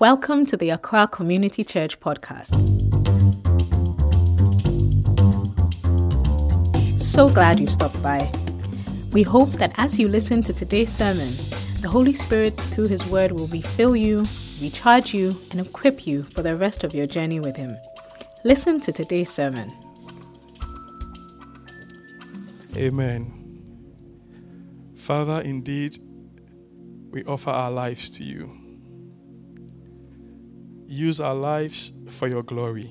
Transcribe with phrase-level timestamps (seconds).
[0.00, 2.54] Welcome to the Accra Community Church podcast.
[7.00, 8.30] So glad you've stopped by.
[9.12, 11.26] We hope that as you listen to today's sermon,
[11.80, 14.24] the Holy Spirit, through His Word, will refill you,
[14.62, 17.76] recharge you, and equip you for the rest of your journey with Him.
[18.44, 19.72] Listen to today's sermon.
[22.76, 23.34] Amen.
[24.94, 25.98] Father, indeed,
[27.10, 28.57] we offer our lives to you
[30.88, 32.90] use our lives for your glory.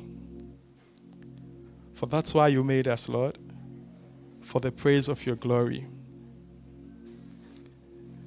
[1.96, 3.40] For that's why you made us, Lord,
[4.42, 5.88] for the praise of your glory.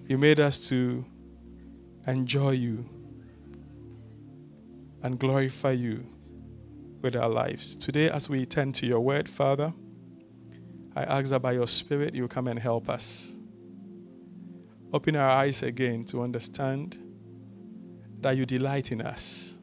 [0.09, 1.05] You made us to
[2.09, 2.89] enjoy you
[5.05, 6.05] and glorify you
[7.01, 7.77] with our lives.
[7.77, 9.73] Today, as we turn to your word, Father,
[10.97, 13.37] I ask that by your Spirit you come and help us.
[14.93, 16.99] Open our eyes again to understand
[18.21, 19.60] that you delight in us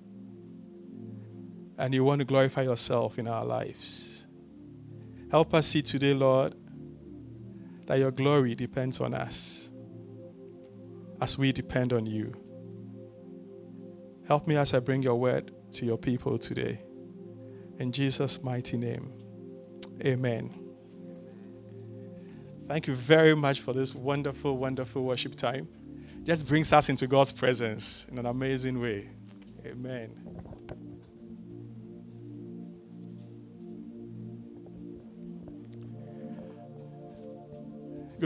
[1.78, 4.28] and you want to glorify yourself in our lives.
[5.30, 6.56] Help us see today, Lord,
[7.86, 9.72] that your glory depends on us
[11.22, 12.34] as we depend on you.
[14.28, 16.82] Help me as I bring your word to your people today.
[17.80, 19.12] In Jesus' mighty name,
[20.04, 20.54] amen.
[22.68, 25.70] Thank you very much for this wonderful, wonderful worship time.
[26.24, 29.10] Just brings us into God's presence in an amazing way.
[29.66, 30.27] Amen.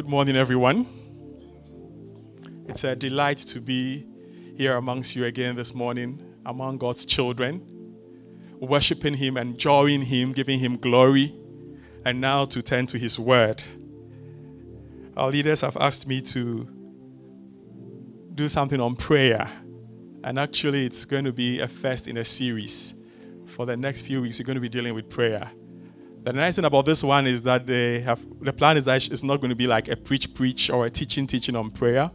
[0.01, 0.87] Good morning, everyone.
[2.67, 4.07] It's a delight to be
[4.57, 7.61] here amongst you again this morning, among God's children,
[8.59, 11.35] worshiping Him, enjoying Him, giving Him glory,
[12.03, 13.61] and now to turn to His Word.
[15.15, 16.67] Our leaders have asked me to
[18.33, 19.51] do something on prayer,
[20.23, 22.95] and actually, it's going to be a first in a series.
[23.45, 25.51] For the next few weeks, we're going to be dealing with prayer.
[26.23, 29.23] The nice thing about this one is that they have the plan is that it's
[29.23, 32.11] not going to be like a preach preach or a teaching teaching on prayer,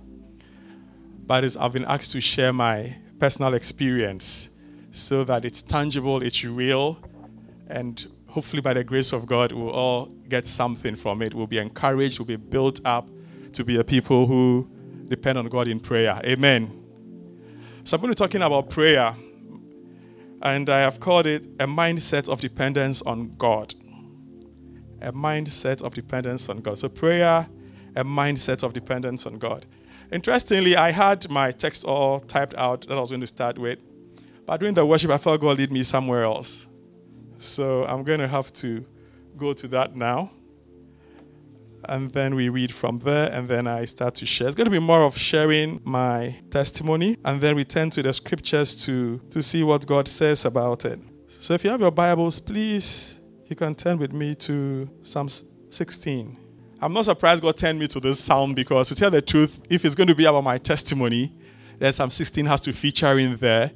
[1.26, 4.50] but I've been asked to share my personal experience
[4.92, 7.00] so that it's tangible, it's real,
[7.66, 11.34] and hopefully by the grace of God we'll all get something from it.
[11.34, 13.10] We'll be encouraged, we'll be built up
[13.54, 14.70] to be a people who
[15.08, 16.20] depend on God in prayer.
[16.24, 16.70] Amen.
[17.82, 19.16] So I'm going to be talking about prayer,
[20.42, 23.74] and I have called it a mindset of dependence on God
[25.00, 26.78] a mindset of dependence on God.
[26.78, 27.46] So, prayer,
[27.94, 29.66] a mindset of dependence on God.
[30.12, 33.78] Interestingly, I had my text all typed out that I was going to start with,
[34.46, 36.68] but during the worship, I felt God lead me somewhere else.
[37.36, 38.84] So, I'm going to have to
[39.36, 40.30] go to that now.
[41.88, 44.48] And then we read from there, and then I start to share.
[44.48, 48.12] It's going to be more of sharing my testimony, and then we turn to the
[48.12, 50.98] scriptures to, to see what God says about it.
[51.28, 53.20] So, if you have your Bibles, please
[53.50, 56.36] you can turn with me to Psalm 16.
[56.80, 59.84] I'm not surprised God turned me to this psalm because, to tell the truth, if
[59.84, 61.32] it's going to be about my testimony,
[61.78, 63.70] then Psalm 16 has to feature in there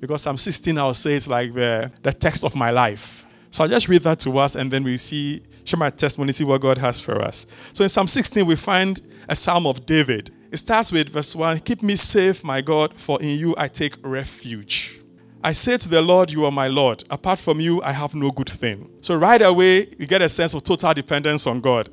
[0.00, 3.26] because Psalm 16, I'll say, it's like the, the text of my life.
[3.50, 6.44] So I'll just read that to us and then we see, share my testimony, see
[6.44, 7.46] what God has for us.
[7.72, 10.30] So in Psalm 16, we find a psalm of David.
[10.50, 13.94] It starts with verse 1 Keep me safe, my God, for in you I take
[14.02, 15.00] refuge.
[15.44, 17.04] I say to the Lord, You are my Lord.
[17.10, 18.88] Apart from you, I have no good thing.
[19.02, 21.90] So right away, you get a sense of total dependence on God.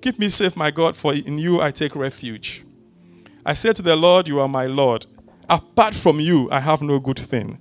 [0.00, 2.64] Keep me safe, my God, for in you I take refuge.
[3.46, 5.06] I say to the Lord, You are my Lord.
[5.48, 7.60] Apart from you, I have no good thing.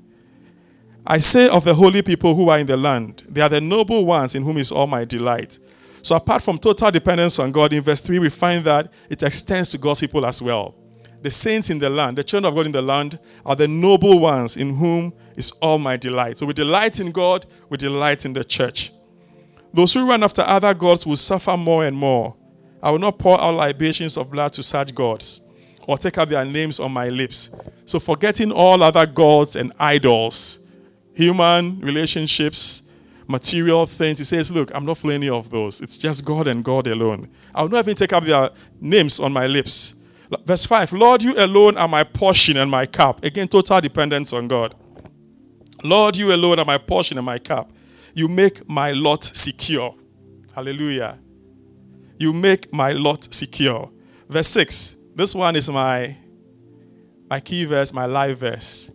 [1.06, 4.06] I say of the holy people who are in the land, they are the noble
[4.06, 5.60] ones in whom is all my delight.
[6.02, 9.70] So, apart from total dependence on God, in verse 3, we find that it extends
[9.72, 10.74] to God's people as well
[11.22, 14.20] the saints in the land, the children of God in the land, are the noble
[14.20, 16.40] ones in whom is all my delight.
[16.40, 18.92] So we delight in God, we delight in the church.
[19.74, 22.36] Those who run after other gods will suffer more and more.
[22.82, 25.48] I will not pour out libations of blood to such gods
[25.86, 27.56] or take up their names on my lips.
[27.86, 30.60] So, forgetting all other gods and idols,
[31.14, 32.92] human relationships,
[33.28, 35.82] material things, he says, Look, I'm not for any of those.
[35.82, 37.30] It's just God and God alone.
[37.54, 38.50] I will not even take up their
[38.80, 39.99] names on my lips.
[40.46, 43.24] Verse 5 Lord, you alone are my portion and my cup.
[43.24, 44.76] Again, total dependence on God.
[45.84, 47.72] Lord, you alone are my portion and my cup.
[48.14, 49.96] You make my lot secure.
[50.54, 51.20] Hallelujah.
[52.18, 53.90] You make my lot secure.
[54.28, 54.98] Verse 6.
[55.16, 56.18] This one is my,
[57.30, 58.92] my key verse, my live verse.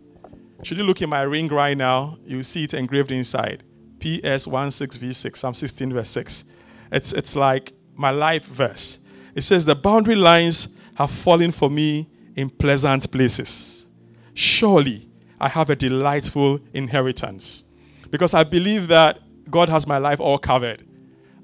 [0.62, 3.62] Should you look in my ring right now, you see it engraved inside.
[3.98, 6.44] PS 16v6, Psalm 16, verse 6.
[6.92, 9.04] It's, it's like my life verse.
[9.34, 13.88] It says, The boundary lines have fallen for me in pleasant places.
[14.34, 15.08] Surely
[15.40, 17.64] I have a delightful inheritance.
[18.10, 19.18] Because I believe that
[19.50, 20.86] God has my life all covered.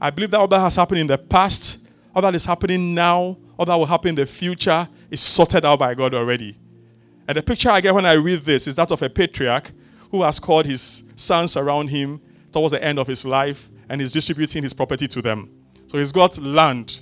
[0.00, 3.36] I believe that all that has happened in the past, all that is happening now,
[3.58, 6.56] all that will happen in the future is sorted out by God already.
[7.28, 9.70] And the picture I get when I read this is that of a patriarch
[10.10, 12.20] who has called his sons around him
[12.52, 15.50] towards the end of his life and is distributing his property to them.
[15.86, 17.00] So he's got land,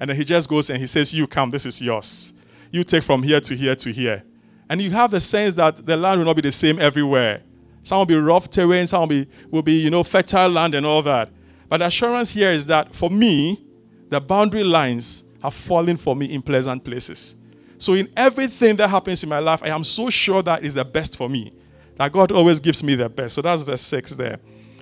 [0.00, 2.34] and then he just goes and he says, You come, this is yours.
[2.70, 4.22] You take from here to here to here.
[4.68, 7.42] And you have the sense that the land will not be the same everywhere.
[7.82, 10.84] Some will be rough terrain, some will be, will be you know, fertile land and
[10.84, 11.30] all that.
[11.68, 13.62] But the assurance here is that for me,
[14.10, 17.36] the boundary lines have fallen for me in pleasant places.
[17.78, 20.84] So in everything that happens in my life, I am so sure that is the
[20.84, 21.52] best for me.
[21.94, 23.34] That God always gives me the best.
[23.34, 24.38] So that's verse 6 there.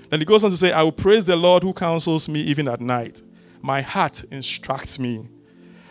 [0.09, 2.69] Then he goes on to say, I will praise the Lord who counsels me even
[2.69, 3.23] at night.
[3.63, 5.29] My heart instructs me.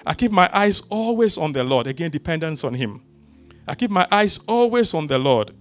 [0.06, 1.88] I keep my eyes always on the Lord.
[1.88, 3.02] Again, dependence on Him.
[3.68, 5.52] I keep my eyes always on the Lord.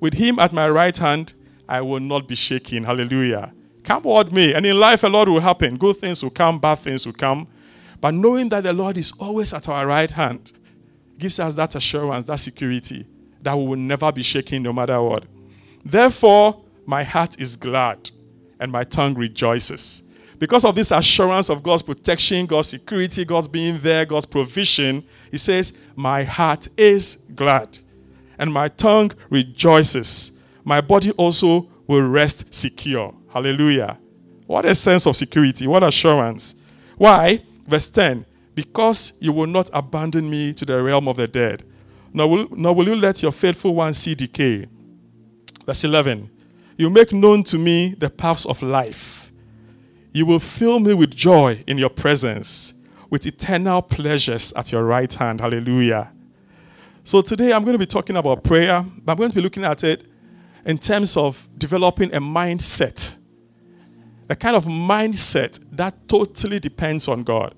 [0.00, 1.34] With Him at my right hand,
[1.68, 2.84] I will not be shaken.
[2.84, 3.52] Hallelujah.
[3.84, 4.54] Come what me.
[4.54, 5.76] And in life, a lot will happen.
[5.76, 7.46] Good things will come, bad things will come.
[8.00, 10.52] But knowing that the Lord is always at our right hand
[11.18, 13.06] gives us that assurance, that security
[13.42, 15.24] that we will never be shaken no matter what.
[15.84, 18.10] Therefore, my heart is glad
[18.58, 20.08] and my tongue rejoices.
[20.40, 25.38] Because of this assurance of God's protection, God's security, God's being there, God's provision, he
[25.38, 27.78] says, My heart is glad
[28.40, 30.40] and my tongue rejoices.
[30.64, 33.14] My body also will rest secure.
[33.28, 33.98] Hallelujah.
[34.46, 36.56] What a sense of security, what assurance.
[36.96, 37.44] Why?
[37.68, 41.62] Verse 10 Because you will not abandon me to the realm of the dead,
[42.12, 44.66] nor will, nor will you let your faithful one see decay.
[45.66, 46.30] Verse 11
[46.76, 49.29] You make known to me the paths of life.
[50.12, 52.80] You will fill me with joy in your presence,
[53.10, 55.40] with eternal pleasures at your right hand.
[55.40, 56.12] Hallelujah.
[57.04, 59.64] So today I'm going to be talking about prayer, but I'm going to be looking
[59.64, 60.06] at it
[60.66, 63.20] in terms of developing a mindset
[64.30, 67.52] a kind of mindset that totally depends on God.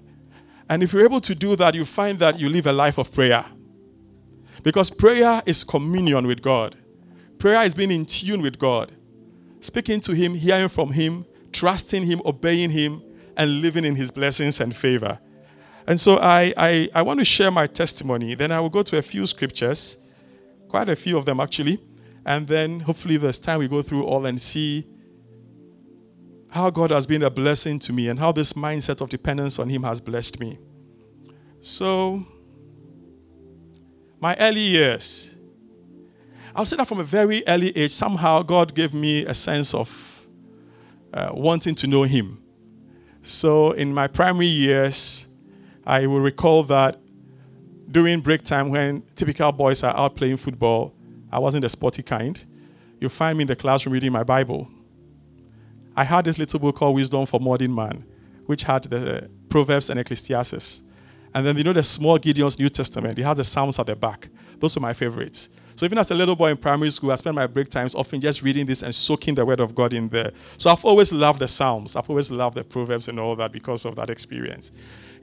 [0.70, 3.12] And if you're able to do that, you find that you live a life of
[3.14, 3.44] prayer.
[4.62, 6.75] Because prayer is communion with God,
[7.38, 8.90] prayer is being in tune with God,
[9.60, 13.02] speaking to Him, hearing from Him, trusting Him, obeying Him,
[13.37, 15.19] and living in His blessings and favor.
[15.87, 18.34] And so I, I, I want to share my testimony.
[18.34, 19.99] Then I will go to a few scriptures,
[20.69, 21.81] quite a few of them actually.
[22.25, 24.87] And then hopefully there's time we go through all and see
[26.50, 29.69] how God has been a blessing to me and how this mindset of dependence on
[29.69, 30.58] Him has blessed me.
[31.60, 32.26] So,
[34.20, 35.34] my early years,
[36.54, 40.12] I'll say that from a very early age, somehow God gave me a sense of
[41.12, 42.43] uh, wanting to know Him.
[43.23, 45.29] So, in my primary years,
[45.87, 46.99] I will recall that
[47.91, 50.94] during break time when typical boys are out playing football,
[51.31, 52.43] I wasn't the sporty kind.
[52.99, 54.69] You'll find me in the classroom reading my Bible.
[55.94, 58.05] I had this little book called Wisdom for Modern Man,
[58.47, 60.82] which had the Proverbs and Ecclesiastes.
[61.35, 63.97] And then you know the small Gideon's New Testament, it has the Psalms at the
[63.97, 64.29] back.
[64.59, 65.50] Those are my favorites.
[65.82, 68.20] So even as a little boy in primary school, I spent my break times often
[68.20, 70.31] just reading this and soaking the word of God in there.
[70.56, 71.96] So I've always loved the Psalms.
[71.96, 74.70] I've always loved the Proverbs and all that because of that experience.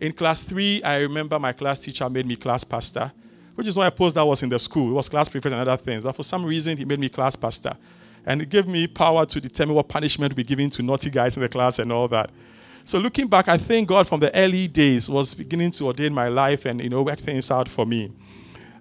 [0.02, 3.10] In class three, I remember my class teacher made me class pastor,
[3.56, 4.92] which is why I post that was in the school.
[4.92, 6.04] It was class prefect and other things.
[6.04, 7.78] But for some reason, he made me class pastor.
[8.26, 11.38] And it gave me power to determine what punishment would be given to naughty guys
[11.38, 12.32] in the class and all that.
[12.84, 16.28] So looking back, I thank God from the early days was beginning to ordain my
[16.28, 18.12] life and you know work things out for me.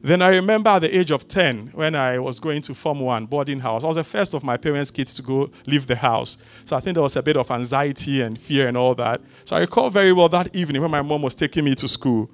[0.00, 3.26] Then I remember at the age of 10 when I was going to Form 1
[3.26, 3.82] boarding house.
[3.82, 6.42] I was the first of my parents' kids to go leave the house.
[6.64, 9.20] So I think there was a bit of anxiety and fear and all that.
[9.44, 12.30] So I recall very well that evening when my mom was taking me to school.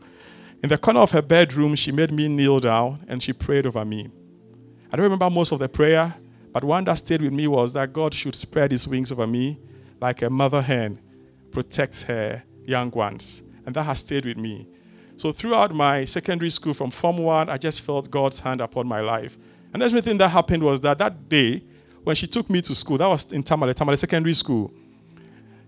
[0.63, 3.85] In the corner of her bedroom, she made me kneel down and she prayed over
[3.85, 4.11] me.
[4.93, 6.15] I don't remember most of the prayer,
[6.53, 9.59] but one that stayed with me was that God should spread his wings over me
[10.01, 11.01] like a mother hen
[11.51, 13.43] protects her young ones.
[13.67, 14.69] And that has stayed with me.
[15.17, 19.01] So throughout my secondary school, from Form 1, I just felt God's hand upon my
[19.01, 19.39] life.
[19.73, 21.63] And everything that happened was that that day,
[22.03, 24.73] when she took me to school, that was in Tamale, Tamale Secondary School.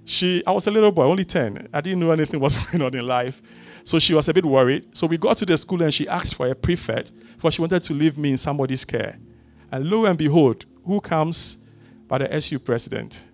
[0.04, 1.68] She, I was a little boy, only 10.
[1.72, 3.42] I didn't know anything was going on in life.
[3.84, 4.96] So she was a bit worried.
[4.96, 7.82] So we got to the school and she asked for a prefect, for she wanted
[7.82, 9.18] to leave me in somebody's care.
[9.70, 11.58] And lo and behold, who comes
[12.08, 13.26] but the SU president.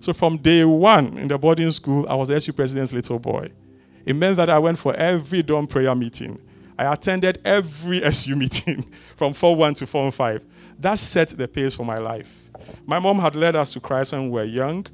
[0.00, 3.50] So from day one in the boarding school, I was the SU president's little boy.
[4.06, 6.40] It meant that I went for every dawn prayer meeting.
[6.78, 8.82] I attended every SU meeting
[9.16, 10.46] from Form 1 to Form 5.
[10.78, 12.50] That set the pace for my life.
[12.86, 14.86] My mom had led us to Christ when we were young.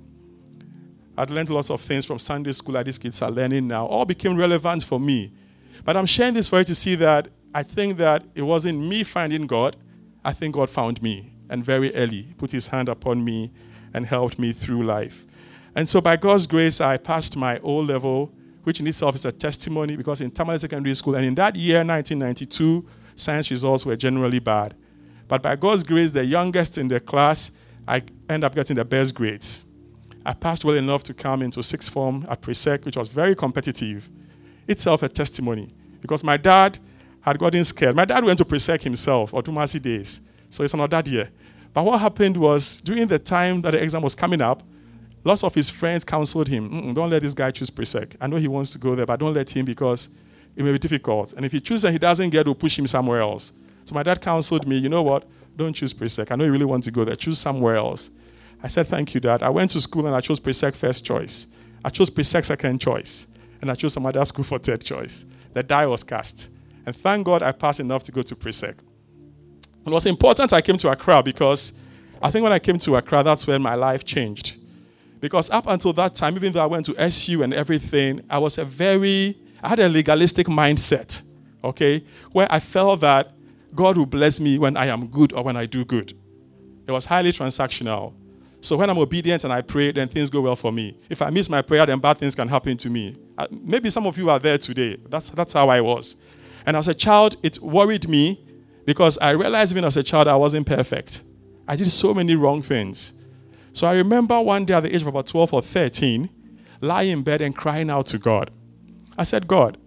[1.16, 3.86] I'd learned lots of things from Sunday school that these kids are learning now.
[3.86, 5.30] All became relevant for me.
[5.84, 9.02] But I'm sharing this for you to see that I think that it wasn't me
[9.02, 9.76] finding God,
[10.24, 13.50] I think God found me and very early put his hand upon me
[13.92, 15.26] and helped me through life.
[15.74, 19.32] And so, by God's grace, I passed my O level, which in itself is a
[19.32, 24.38] testimony because in Tamale Secondary School, and in that year, 1992, science results were generally
[24.38, 24.74] bad.
[25.28, 27.52] But by God's grace, the youngest in the class,
[27.86, 29.64] I end up getting the best grades.
[30.24, 34.08] I passed well enough to come into sixth form at Presec, which was very competitive.
[34.68, 35.68] Itself a testimony
[36.00, 36.78] because my dad
[37.22, 37.96] had gotten scared.
[37.96, 41.30] My dad went to Presec himself, Odumase days, so it's another year.
[41.74, 44.62] But what happened was during the time that the exam was coming up,
[45.24, 48.16] lots of his friends counseled him, don't let this guy choose Presec.
[48.20, 50.08] I know he wants to go there, but don't let him because
[50.56, 51.32] it may be difficult.
[51.34, 53.52] And if he chooses and he doesn't get, we'll push him somewhere else.
[53.84, 55.24] So my dad counseled me, you know what?
[55.56, 56.30] Don't choose Presec.
[56.30, 57.16] I know you really want to go there.
[57.16, 58.10] Choose somewhere else.
[58.62, 59.42] I said, thank you, Dad.
[59.42, 61.48] I went to school and I chose Presec first choice.
[61.84, 63.26] I chose Presec second choice.
[63.60, 65.24] And I chose some other school for third choice.
[65.52, 66.50] The die was cast.
[66.86, 68.76] And thank God I passed enough to go to Presec.
[69.84, 71.78] It was important I came to Accra because
[72.22, 74.56] I think when I came to Accra, that's when my life changed.
[75.22, 78.58] Because up until that time, even though I went to SU and everything, I was
[78.58, 81.22] a very, I had a legalistic mindset,
[81.62, 82.02] okay,
[82.32, 83.32] where I felt that
[83.72, 86.12] God will bless me when I am good or when I do good.
[86.88, 88.14] It was highly transactional.
[88.60, 90.98] So when I'm obedient and I pray, then things go well for me.
[91.08, 93.14] If I miss my prayer, then bad things can happen to me.
[93.38, 94.98] Uh, maybe some of you are there today.
[95.08, 96.16] That's, that's how I was.
[96.66, 98.44] And as a child, it worried me
[98.84, 101.22] because I realized even as a child I wasn't perfect.
[101.68, 103.12] I did so many wrong things.
[103.72, 106.28] So I remember one day at the age of about 12 or 13,
[106.80, 108.50] lying in bed and crying out to God.
[109.16, 109.78] I said, God,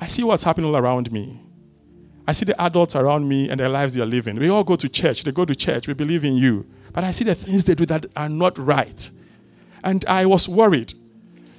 [0.00, 1.42] I see what's happening all around me.
[2.26, 4.38] I see the adults around me and their lives they are living.
[4.38, 5.24] We all go to church.
[5.24, 5.88] They go to church.
[5.88, 6.66] We believe in you.
[6.92, 9.10] But I see the things they do that are not right.
[9.82, 10.92] And I was worried.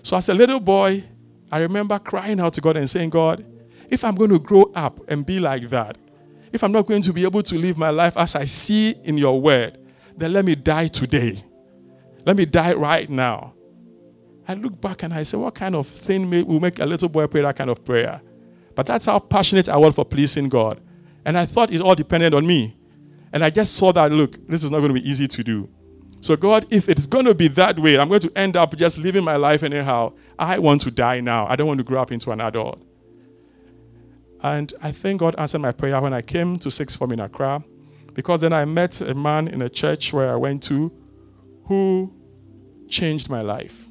[0.04, 1.04] So as a little boy,
[1.52, 3.46] I remember crying out to God and saying, God,
[3.90, 5.98] if I'm going to grow up and be like that,
[6.52, 9.18] if I'm not going to be able to live my life as I see in
[9.18, 9.78] your word,
[10.20, 11.38] then let me die today.
[12.26, 13.54] Let me die right now.
[14.48, 17.28] I look back and I say, what kind of thing will make a little boy
[17.28, 18.22] pray that kind of prayer?
[18.76, 20.82] But that's how passionate I was for pleasing God.
[21.26, 22.78] And I thought it all depended on me.
[23.32, 25.70] And I just saw that, look, this is not going to be easy to do.
[26.22, 28.98] So, God, if it's going to be that way, I'm going to end up just
[28.98, 30.14] living my life anyhow.
[30.38, 31.48] I want to die now.
[31.48, 32.82] I don't want to grow up into an adult.
[34.42, 37.64] And I think God answered my prayer when I came to Sixth Form in Accra,
[38.20, 40.92] because then I met a man in a church where I went to
[41.68, 42.14] who
[42.90, 43.88] changed my life.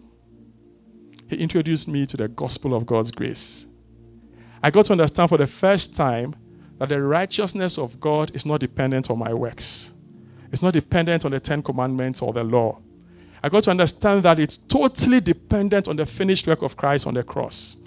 [1.28, 3.68] He introduced me to the gospel of God's grace.
[4.62, 6.37] I got to understand for the first time
[6.76, 9.92] that the righteousness of God is not dependent on my works.
[10.52, 12.82] It's not dependent on the Ten Commandments or the law.
[13.42, 17.14] I got to understand that it's totally dependent on the finished work of Christ on
[17.14, 17.78] the cross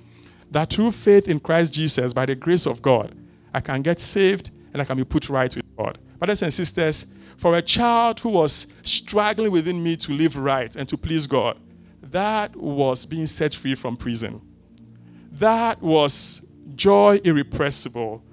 [0.50, 3.16] that through faith in Christ Jesus, by the grace of God,
[3.54, 6.00] I can get saved and I can be put right with God.
[6.22, 10.88] Brothers and sisters, for a child who was struggling within me to live right and
[10.88, 11.58] to please God,
[12.00, 14.40] that was being set free from prison.
[15.32, 18.24] That was joy irrepressible.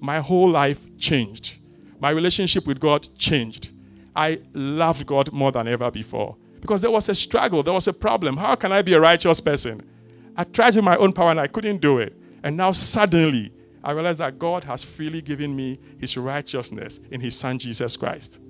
[0.00, 1.58] My whole life changed.
[2.00, 3.72] My relationship with God changed.
[4.16, 7.92] I loved God more than ever before because there was a struggle, there was a
[7.92, 8.38] problem.
[8.38, 9.86] How can I be a righteous person?
[10.34, 12.16] I tried with my own power and I couldn't do it.
[12.42, 13.52] And now suddenly,
[13.84, 18.40] I realized that God has freely given me his righteousness in his son Jesus Christ.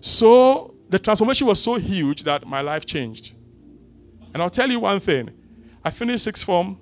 [0.00, 3.34] So the transformation was so huge that my life changed.
[4.32, 5.30] And I'll tell you one thing.
[5.82, 6.78] I finished sixth form.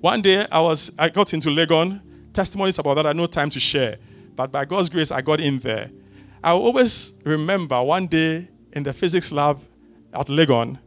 [0.00, 2.02] One day I was I got into Legon.
[2.32, 3.98] Testimonies about that I had no time to share.
[4.34, 5.90] But by God's grace, I got in there.
[6.42, 9.60] I always remember one day in the physics lab
[10.12, 10.78] at Legon,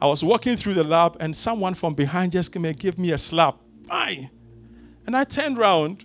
[0.00, 3.12] I was walking through the lab and someone from behind just came and gave me
[3.12, 3.56] a slap.
[3.86, 4.30] Bye.
[5.06, 6.04] And I turned around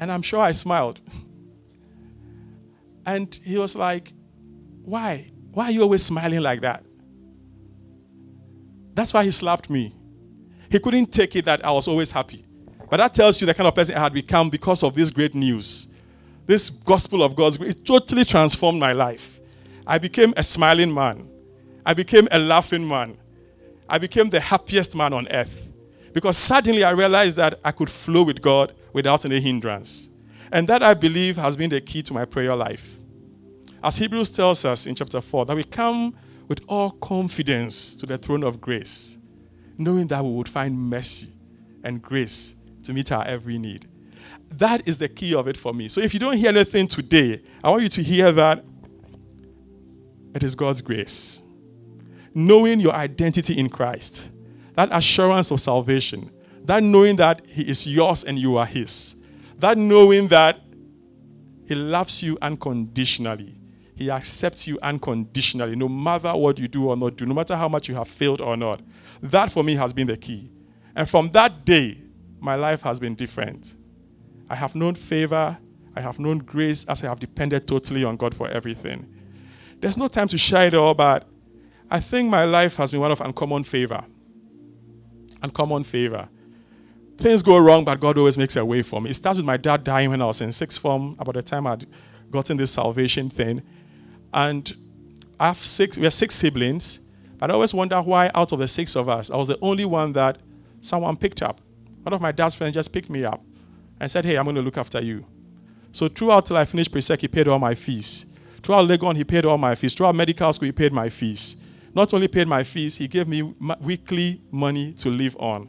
[0.00, 1.00] and I'm sure I smiled.
[3.06, 4.12] And he was like,
[4.84, 5.32] Why?
[5.52, 6.84] Why are you always smiling like that?
[8.94, 9.94] That's why he slapped me.
[10.70, 12.44] He couldn't take it that I was always happy.
[12.90, 15.34] But that tells you the kind of person I had become because of this great
[15.34, 15.88] news.
[16.46, 19.40] This gospel of God's grace, it totally transformed my life.
[19.86, 21.28] I became a smiling man.
[21.86, 23.16] I became a laughing man.
[23.88, 25.69] I became the happiest man on earth.
[26.12, 30.10] Because suddenly I realized that I could flow with God without any hindrance.
[30.52, 32.98] And that I believe has been the key to my prayer life.
[33.82, 36.14] As Hebrews tells us in chapter 4, that we come
[36.48, 39.18] with all confidence to the throne of grace,
[39.78, 41.32] knowing that we would find mercy
[41.84, 43.86] and grace to meet our every need.
[44.48, 45.88] That is the key of it for me.
[45.88, 48.64] So if you don't hear anything today, I want you to hear that
[50.34, 51.42] it is God's grace
[52.34, 54.30] knowing your identity in Christ,
[54.74, 56.28] that assurance of salvation,
[56.64, 59.16] that knowing that He is yours and you are His,
[59.58, 60.60] that knowing that
[61.66, 63.56] He loves you unconditionally.
[63.94, 67.68] He accepts you unconditionally, no matter what you do or not do, no matter how
[67.68, 68.80] much you have failed or not.
[69.20, 70.50] That for me has been the key.
[70.96, 71.98] And from that day,
[72.40, 73.76] my life has been different.
[74.48, 75.58] I have known favor,
[75.94, 79.06] I have known grace as I have depended totally on God for everything.
[79.80, 81.28] There's no time to share it all, but
[81.90, 84.04] I think my life has been one of uncommon favor.
[85.42, 86.28] Uncommon favor.
[87.16, 89.10] Things go wrong, but God always makes a way for me.
[89.10, 91.66] It starts with my dad dying when I was in sixth form, about the time
[91.66, 91.84] I'd
[92.30, 93.62] gotten this salvation thing.
[94.32, 94.72] And
[95.38, 97.00] I have six, we have six siblings,
[97.38, 99.84] but I always wonder why out of the six of us, I was the only
[99.84, 100.38] one that
[100.80, 101.60] someone picked up.
[102.02, 103.42] One of my dad's friends just picked me up
[104.00, 105.26] and said, Hey, I'm going to look after you.
[105.92, 108.26] So throughout till I finished Presec, he paid all my fees.
[108.62, 109.94] Throughout Legon, he paid all my fees.
[109.94, 111.59] Throughout medical school, he paid my fees.
[111.94, 113.42] Not only paid my fees, he gave me
[113.80, 115.68] weekly money to live on.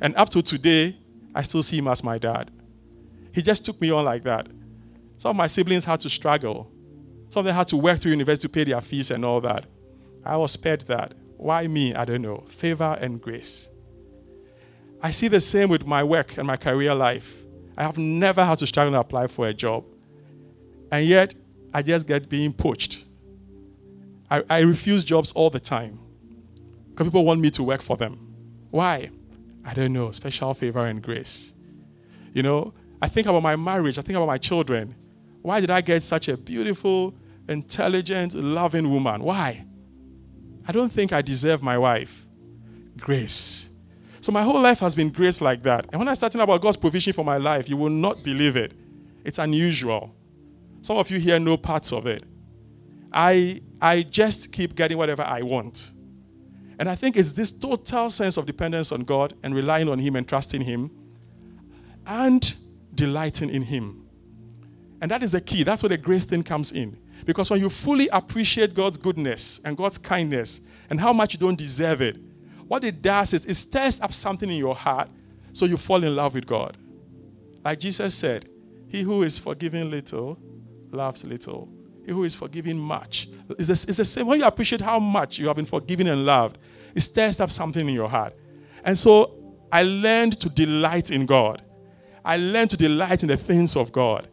[0.00, 0.96] And up to today,
[1.34, 2.50] I still see him as my dad.
[3.32, 4.48] He just took me on like that.
[5.16, 6.70] Some of my siblings had to struggle.
[7.28, 9.66] Some of them had to work through university to pay their fees and all that.
[10.24, 11.14] I was spared that.
[11.36, 11.94] Why me?
[11.94, 12.44] I don't know.
[12.48, 13.68] Favor and grace.
[15.00, 17.44] I see the same with my work and my career life.
[17.76, 19.84] I have never had to struggle to apply for a job.
[20.90, 21.34] And yet,
[21.72, 23.04] I just get being poached.
[24.30, 25.98] I, I refuse jobs all the time
[26.90, 28.18] because people want me to work for them.
[28.70, 29.10] Why?
[29.64, 30.10] I don't know.
[30.10, 31.54] Special favor and grace.
[32.32, 34.94] You know, I think about my marriage, I think about my children.
[35.42, 37.14] Why did I get such a beautiful,
[37.48, 39.22] intelligent, loving woman?
[39.22, 39.64] Why?
[40.66, 42.26] I don't think I deserve my wife.
[43.00, 43.70] Grace.
[44.20, 45.86] So my whole life has been grace like that.
[45.92, 48.56] And when I start talking about God's provision for my life, you will not believe
[48.56, 48.72] it.
[49.24, 50.14] It's unusual.
[50.82, 52.24] Some of you here know parts of it.
[53.12, 55.92] I, I just keep getting whatever I want.
[56.78, 60.16] And I think it's this total sense of dependence on God and relying on Him
[60.16, 60.90] and trusting Him
[62.06, 62.54] and
[62.94, 64.08] delighting in Him.
[65.00, 65.62] And that is the key.
[65.62, 66.96] That's where the grace thing comes in.
[67.24, 71.58] Because when you fully appreciate God's goodness and God's kindness and how much you don't
[71.58, 72.16] deserve it,
[72.66, 75.08] what it does is it stirs up something in your heart
[75.52, 76.76] so you fall in love with God.
[77.64, 78.48] Like Jesus said,
[78.88, 80.38] He who is forgiving little
[80.90, 81.68] loves little.
[82.08, 83.28] Who is forgiving much.
[83.50, 84.26] It's the, it's the same.
[84.26, 86.58] When you appreciate how much you have been forgiven and loved,
[86.94, 88.34] it stirs up something in your heart.
[88.84, 89.38] And so
[89.70, 91.62] I learned to delight in God.
[92.24, 94.28] I learned to delight in the things of God.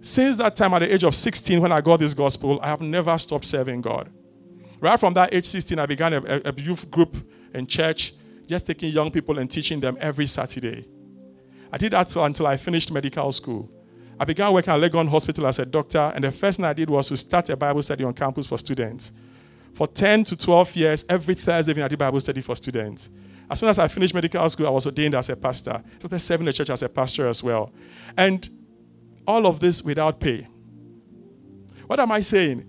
[0.00, 2.80] Since that time, at the age of 16, when I got this gospel, I have
[2.80, 4.10] never stopped serving God.
[4.80, 7.16] Right from that age 16, I began a, a youth group
[7.54, 8.14] in church,
[8.48, 10.88] just taking young people and teaching them every Saturday.
[11.72, 13.70] I did that until I finished medical school.
[14.22, 16.88] I began working at Legon Hospital as a doctor, and the first thing I did
[16.88, 19.10] was to start a Bible study on campus for students.
[19.74, 23.08] For 10 to 12 years, every Thursday evening, I did Bible study for students.
[23.50, 25.72] As soon as I finished medical school, I was ordained as a pastor.
[25.72, 27.72] So I started serving the church as a pastor as well.
[28.16, 28.48] And
[29.26, 30.46] all of this without pay.
[31.88, 32.64] What am I saying?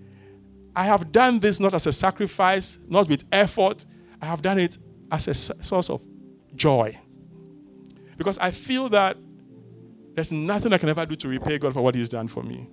[0.74, 3.84] I have done this not as a sacrifice, not with effort.
[4.20, 4.76] I have done it
[5.12, 6.02] as a source of
[6.56, 6.98] joy.
[8.16, 9.18] Because I feel that
[10.14, 12.68] there's nothing I can ever do to repay God for what He's done for me.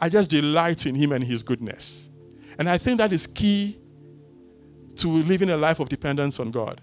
[0.00, 2.10] I just delight in Him and His goodness.
[2.58, 3.78] And I think that is key
[4.96, 6.80] to living a life of dependence on God.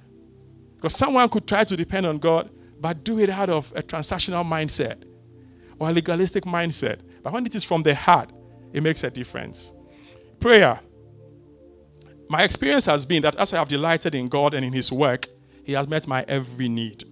[0.75, 2.49] Because someone could try to depend on God,
[2.79, 5.03] but do it out of a transactional mindset
[5.79, 6.99] or a legalistic mindset.
[7.23, 8.31] But when it is from the heart,
[8.73, 9.71] it makes a difference.
[10.39, 10.79] Prayer.
[12.29, 15.27] My experience has been that as I have delighted in God and in His work,
[15.63, 17.03] He has met my every need.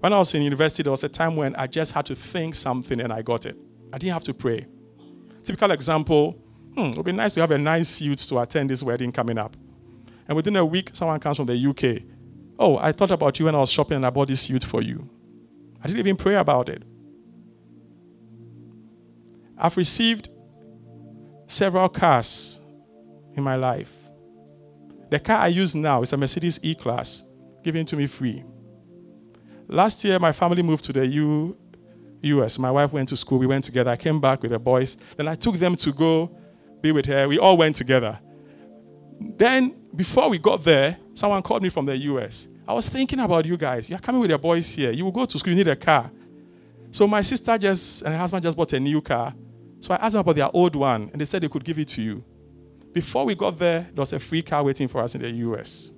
[0.00, 2.54] When I was in university, there was a time when I just had to think
[2.54, 3.56] something and I got it.
[3.92, 4.66] I didn't have to pray.
[5.42, 6.38] Typical example
[6.78, 9.36] hmm, it would be nice to have a nice suit to attend this wedding coming
[9.36, 9.56] up.
[10.28, 12.02] And within a week, someone comes from the UK.
[12.58, 14.82] Oh, I thought about you when I was shopping and I bought this suit for
[14.82, 15.08] you.
[15.82, 16.82] I didn't even pray about it.
[19.56, 20.28] I've received
[21.46, 22.60] several cars
[23.34, 23.96] in my life.
[25.10, 27.26] The car I use now is a Mercedes E Class,
[27.64, 28.44] given to me free.
[29.68, 31.56] Last year, my family moved to the U,
[32.22, 32.58] US.
[32.58, 33.38] My wife went to school.
[33.38, 33.90] We went together.
[33.90, 34.96] I came back with the boys.
[35.16, 36.34] Then I took them to go
[36.80, 37.28] be with her.
[37.28, 38.18] We all went together.
[39.20, 42.48] Then, before we got there, someone called me from the US.
[42.66, 43.90] I was thinking about you guys.
[43.90, 44.90] You're coming with your boys here.
[44.90, 45.52] You will go to school.
[45.52, 46.10] You need a car.
[46.90, 49.34] So my sister just and her husband just bought a new car.
[49.80, 51.88] So I asked them about their old one, and they said they could give it
[51.88, 52.24] to you.
[52.92, 55.90] Before we got there, there was a free car waiting for us in the US.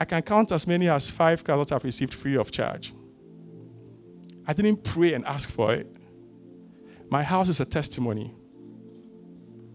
[0.00, 2.94] I can count as many as five cars that I've received free of charge.
[4.46, 5.86] I didn't pray and ask for it.
[7.10, 8.34] My house is a testimony.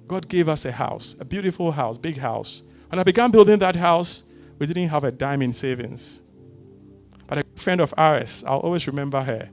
[0.08, 2.64] God gave us a house, a beautiful house, big house.
[2.90, 4.24] When I began building that house,
[4.58, 6.22] we didn't have a dime in savings.
[7.28, 9.50] But a friend of ours, I'll always remember her.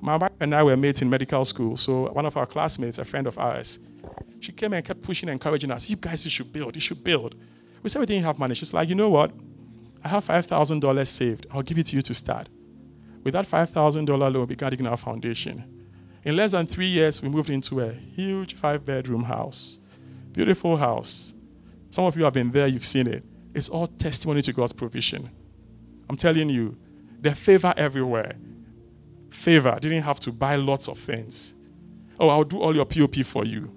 [0.00, 1.76] My wife and I were mates in medical school.
[1.76, 3.80] So one of our classmates, a friend of ours,
[4.38, 5.88] she came and kept pushing and encouraging us.
[5.88, 6.74] You guys, you should build.
[6.74, 7.34] You should build.
[7.82, 8.54] We said we didn't have money.
[8.54, 9.32] She's like, you know what?
[10.04, 11.46] I have $5,000 saved.
[11.50, 12.48] I'll give it to you to start.
[13.22, 15.64] With that $5,000 loan, we began digging our foundation.
[16.24, 19.78] In less than three years, we moved into a huge five bedroom house.
[20.32, 21.32] Beautiful house.
[21.90, 23.24] Some of you have been there, you've seen it.
[23.54, 25.30] It's all testimony to God's provision.
[26.10, 26.76] I'm telling you,
[27.20, 28.36] there's favor everywhere.
[29.30, 29.78] Favor.
[29.80, 31.54] Didn't have to buy lots of things.
[32.20, 33.74] Oh, I'll do all your POP for you.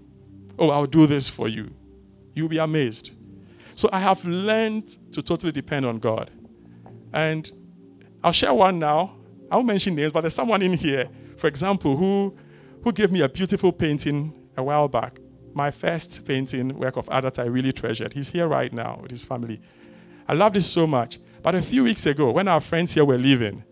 [0.59, 1.73] Oh, I'll do this for you.
[2.33, 3.11] You'll be amazed.
[3.77, 6.31] So I have learned to totally depend on God.
[7.13, 7.49] And
[8.23, 9.15] I'll share one now.
[9.51, 12.35] I won't mention names, but there's someone in here, for example, who,
[12.83, 15.19] who gave me a beautiful painting a while back.
[15.53, 18.13] My first painting, work of art that I really treasured.
[18.13, 19.61] He's here right now with his family.
[20.27, 21.19] I love this so much.
[21.43, 23.63] But a few weeks ago, when our friends here were leaving,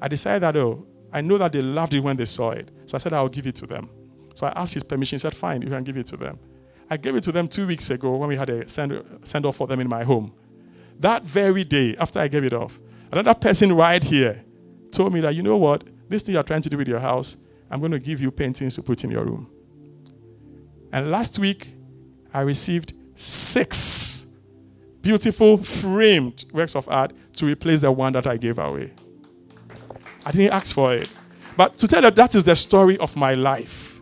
[0.00, 2.70] I decided that, oh, I know that they loved it when they saw it.
[2.86, 3.90] So I said, I'll give it to them.
[4.34, 5.16] So I asked his permission.
[5.16, 6.38] He said, fine, you can give it to them.
[6.90, 9.56] I gave it to them two weeks ago when we had a send, send off
[9.56, 10.32] for them in my home.
[10.98, 12.80] That very day, after I gave it off,
[13.12, 14.44] another person right here
[14.90, 17.36] told me that, you know what, this thing you're trying to do with your house,
[17.70, 19.48] I'm going to give you paintings to put in your room.
[20.92, 21.72] And last week,
[22.34, 24.26] I received six
[25.00, 28.92] beautiful framed works of art to replace the one that I gave away.
[30.26, 31.08] I didn't ask for it.
[31.56, 34.00] But to tell you that is the story of my life.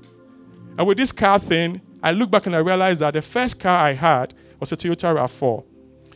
[0.76, 3.78] And with this car thing, I look back and I realize that the first car
[3.78, 5.64] I had was a Toyota RAV4.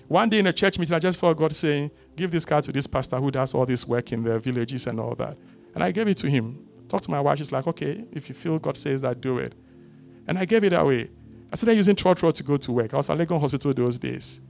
[0.08, 2.70] One day in a church meeting, I just felt God saying, Give this car to
[2.70, 5.38] this pastor who does all this work in the villages and all that.
[5.74, 6.66] And I gave it to him.
[6.88, 7.38] Talked to my wife.
[7.38, 9.54] She's like, Okay, if you feel God says that, do it.
[10.28, 11.10] And I gave it away.
[11.50, 12.92] I started using trotro to go to work.
[12.92, 14.40] I was at Legon Hospital those days.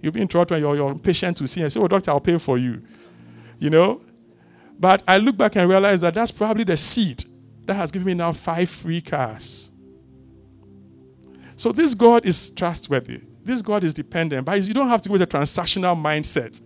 [0.00, 2.20] You'll be in trotro and you're, you're patient to see and say, Oh, doctor, I'll
[2.20, 2.82] pay for you.
[3.58, 4.00] You know?
[4.78, 7.24] But I look back and realize that that's probably the seed
[7.66, 9.70] that has given me now five free cars.
[11.56, 13.22] So this God is trustworthy.
[13.44, 16.60] This God is dependent, but you don't have to go with a transactional mindset.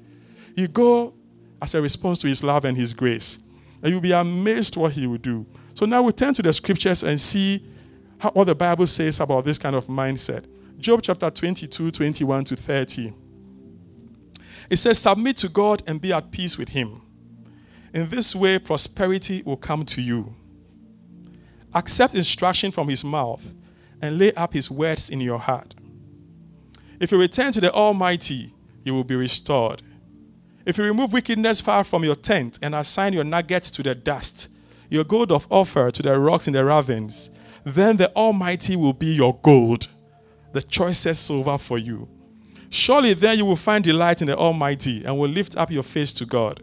[0.55, 1.15] You go
[1.61, 3.41] as a response to His love and His grace,
[3.83, 5.45] and you'll be amazed what He will do.
[5.75, 7.65] So now we turn to the scriptures and see
[8.19, 10.45] how, what the Bible says about this kind of mindset.
[10.79, 13.13] Job chapter 22, 21 to 30.
[14.71, 17.03] It says, Submit to God and be at peace with Him.
[17.93, 20.35] In this way, prosperity will come to you.
[21.75, 23.55] Accept instruction from His mouth
[24.01, 25.75] and lay up his words in your heart.
[27.01, 29.83] If you return to the Almighty, you will be restored.
[30.65, 34.51] If you remove wickedness far from your tent and assign your nuggets to the dust,
[34.91, 37.31] your gold of Ophir to the rocks in the ravines,
[37.65, 39.89] then the Almighty will be your gold,
[40.53, 42.09] the choicest silver for you.
[42.71, 46.13] Surely then you will find delight in the Almighty and will lift up your face
[46.15, 46.63] to God.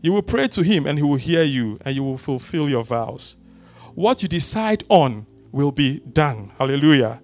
[0.00, 2.84] You will pray to Him and He will hear you and you will fulfill your
[2.84, 3.36] vows.
[3.94, 6.50] What you decide on will be done.
[6.58, 7.22] Hallelujah.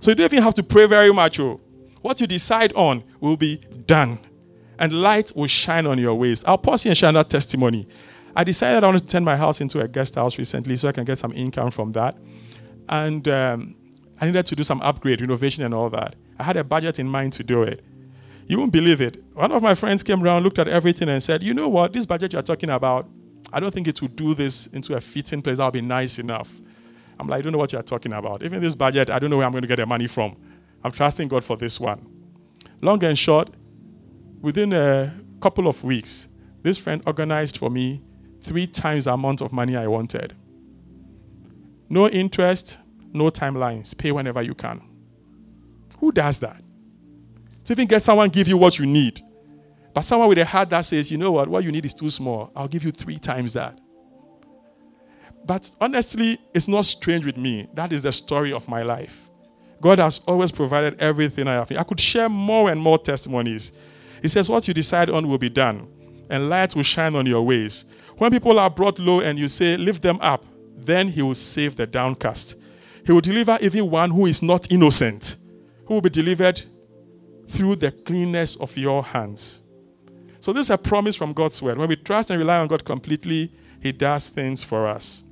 [0.00, 1.38] So you don't even have to pray very much.
[1.38, 1.60] Oh.
[2.00, 4.18] What you decide on will be done.
[4.78, 6.44] And light will shine on your ways.
[6.44, 7.86] I'll pause here and share another testimony.
[8.34, 10.92] I decided I wanted to turn my house into a guest house recently so I
[10.92, 12.16] can get some income from that.
[12.88, 13.74] And um,
[14.20, 16.14] I needed to do some upgrade, renovation, and all that.
[16.38, 17.84] I had a budget in mind to do it.
[18.46, 19.22] You won't believe it.
[19.34, 21.92] One of my friends came around, looked at everything, and said, You know what?
[21.92, 23.08] This budget you're talking about,
[23.52, 26.18] I don't think it will do this into a fitting place that will be nice
[26.18, 26.60] enough.
[27.18, 28.42] I'm like, I don't know what you're talking about.
[28.42, 30.36] Even this budget, I don't know where I'm going to get the money from.
[30.84, 32.06] I'm trusting God for this one.
[32.80, 33.50] Long and short,
[34.40, 36.28] within a couple of weeks,
[36.62, 38.02] this friend organized for me
[38.40, 40.34] three times the amount of money I wanted.
[41.88, 42.78] No interest,
[43.12, 43.96] no timelines.
[43.96, 44.82] Pay whenever you can.
[45.98, 46.62] Who does that?
[47.64, 49.20] To even get someone give you what you need.
[49.92, 52.10] But someone with a heart that says, you know what, what you need is too
[52.10, 52.52] small.
[52.54, 53.78] I'll give you three times that.
[55.48, 57.68] But honestly, it's not strange with me.
[57.72, 59.30] That is the story of my life.
[59.80, 61.72] God has always provided everything I have.
[61.72, 63.72] I could share more and more testimonies.
[64.20, 65.88] He says, What you decide on will be done,
[66.28, 67.86] and light will shine on your ways.
[68.18, 70.44] When people are brought low and you say, Lift them up,
[70.76, 72.56] then he will save the downcast.
[73.06, 75.36] He will deliver even one who is not innocent,
[75.86, 76.62] who will be delivered
[77.48, 79.62] through the cleanness of your hands.
[80.40, 81.78] So, this is a promise from God's word.
[81.78, 85.22] When we trust and rely on God completely, He does things for us.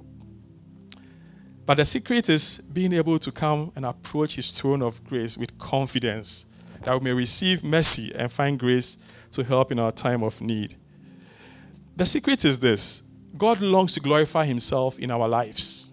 [1.66, 5.58] But the secret is being able to come and approach his throne of grace with
[5.58, 6.46] confidence
[6.84, 8.96] that we may receive mercy and find grace
[9.32, 10.76] to help in our time of need.
[11.96, 13.02] The secret is this
[13.36, 15.90] God longs to glorify himself in our lives.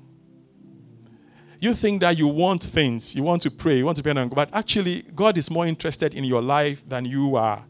[1.60, 4.28] You think that you want things, you want to pray, you want to be on
[4.28, 7.66] God, but actually, God is more interested in your life than you are.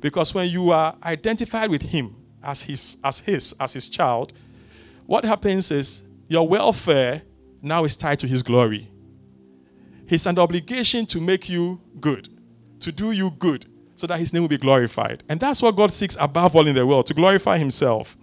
[0.00, 4.32] Because when you are identified with Him as His, as His, as His child,
[5.06, 7.22] what happens is your welfare
[7.62, 8.90] now is tied to his glory.
[10.06, 12.28] He's under obligation to make you good,
[12.80, 15.22] to do you good, so that his name will be glorified.
[15.28, 18.16] And that's what God seeks above all in the world, to glorify himself.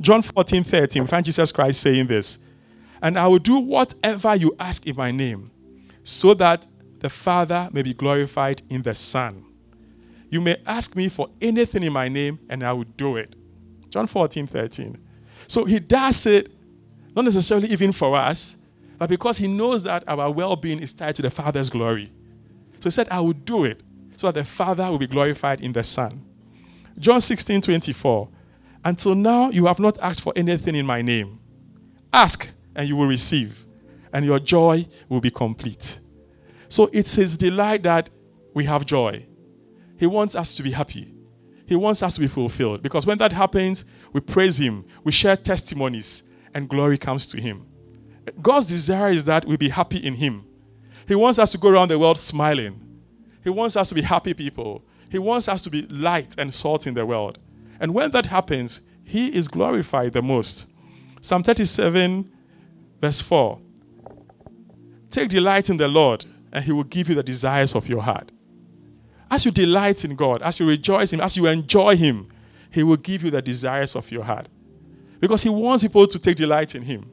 [0.00, 2.38] John 14, 13, we find Jesus Christ saying this.
[3.02, 5.50] And I will do whatever you ask in my name,
[6.02, 6.66] so that
[7.00, 9.44] the Father may be glorified in the Son.
[10.30, 13.36] You may ask me for anything in my name, and I will do it.
[13.90, 14.98] John 14, 13.
[15.46, 16.50] So he does it,
[17.14, 18.56] not necessarily even for us,
[18.98, 22.12] but because he knows that our well being is tied to the Father's glory.
[22.80, 23.82] So he said, I will do it
[24.16, 26.24] so that the Father will be glorified in the Son.
[26.98, 28.28] John 16, 24.
[28.84, 31.40] Until now, you have not asked for anything in my name.
[32.12, 33.66] Ask, and you will receive,
[34.12, 36.00] and your joy will be complete.
[36.68, 38.08] So it's his delight that
[38.54, 39.26] we have joy.
[39.98, 41.12] He wants us to be happy.
[41.66, 42.82] He wants us to be fulfilled.
[42.82, 46.22] Because when that happens, we praise him, we share testimonies,
[46.54, 47.66] and glory comes to him.
[48.42, 50.44] God's desire is that we be happy in him.
[51.06, 52.82] He wants us to go around the world smiling.
[53.44, 54.84] He wants us to be happy people.
[55.10, 57.38] He wants us to be light and salt in the world.
[57.78, 60.72] And when that happens, he is glorified the most.
[61.20, 62.30] Psalm 37,
[63.00, 63.60] verse 4.
[65.10, 68.32] Take delight in the Lord, and he will give you the desires of your heart.
[69.30, 72.28] As you delight in God, as you rejoice in Him, as you enjoy Him,
[72.70, 74.48] He will give you the desires of your heart.
[75.20, 77.10] Because He wants people to take delight in Him.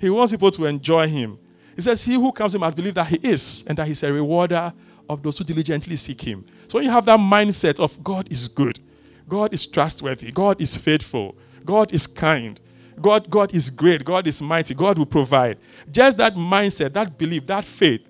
[0.00, 1.38] He wants people to enjoy Him.
[1.76, 4.02] He says, He who comes to Him must believe that He is, and that He's
[4.02, 4.72] a rewarder
[5.08, 6.44] of those who diligently seek Him.
[6.68, 8.80] So when you have that mindset of God is good,
[9.28, 12.58] God is trustworthy, God is faithful, God is kind,
[13.00, 15.58] God, God is great, God is mighty, God will provide.
[15.90, 18.08] Just that mindset, that belief, that faith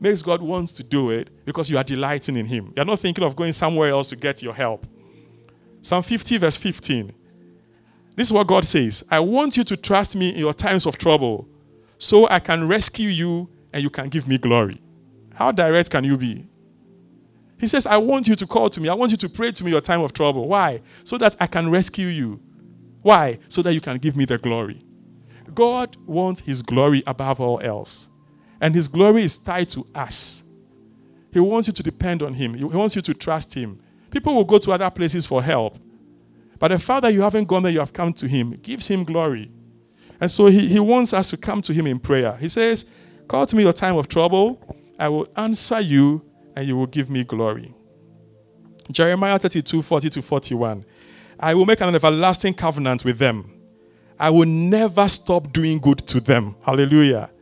[0.00, 2.72] makes God wants to do it because you are delighting in Him.
[2.74, 4.86] You're not thinking of going somewhere else to get your help.
[5.80, 7.12] Psalm 50, verse 15.
[8.14, 10.98] This is what God says I want you to trust me in your times of
[10.98, 11.48] trouble
[11.98, 14.80] so I can rescue you and you can give me glory.
[15.34, 16.48] How direct can you be?
[17.58, 18.88] He says, I want you to call to me.
[18.88, 20.48] I want you to pray to me your time of trouble.
[20.48, 20.82] Why?
[21.04, 22.40] So that I can rescue you.
[23.02, 23.38] Why?
[23.48, 24.82] So that you can give me the glory.
[25.54, 28.10] God wants his glory above all else.
[28.60, 30.42] And his glory is tied to us.
[31.32, 33.80] He wants you to depend on him, he wants you to trust him.
[34.10, 35.78] People will go to other places for help.
[36.62, 39.02] But the fact that you haven't gone there, you have come to him, gives him
[39.02, 39.50] glory.
[40.20, 42.36] And so he, he wants us to come to him in prayer.
[42.36, 42.88] He says,
[43.26, 44.64] Call to me your time of trouble,
[44.96, 47.74] I will answer you, and you will give me glory.
[48.92, 50.84] Jeremiah 32 40 to 41.
[51.40, 53.50] I will make an everlasting covenant with them.
[54.16, 56.54] I will never stop doing good to them.
[56.64, 57.32] Hallelujah.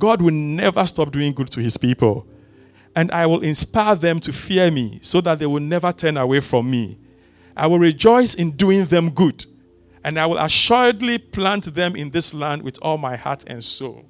[0.00, 2.26] God will never stop doing good to his people.
[2.96, 6.40] And I will inspire them to fear me so that they will never turn away
[6.40, 6.98] from me.
[7.56, 9.44] I will rejoice in doing them good,
[10.04, 14.04] and I will assuredly plant them in this land with all my heart and soul.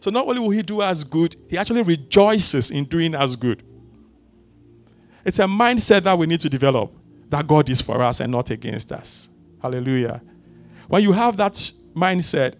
[0.00, 3.62] So not only will he do us good, he actually rejoices in doing us good.
[5.24, 6.92] It's a mindset that we need to develop
[7.28, 9.28] that God is for us and not against us.
[9.60, 10.22] Hallelujah.
[10.86, 11.54] When you have that
[11.94, 12.54] mindset,